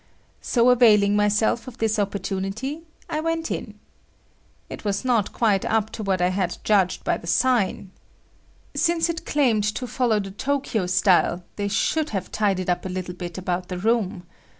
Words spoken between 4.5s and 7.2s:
It was not quite up to what I had judged by